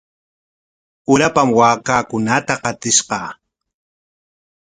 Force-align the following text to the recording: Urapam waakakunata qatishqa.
Urapam 1.13 1.49
waakakunata 1.59 2.53
qatishqa. 2.63 3.19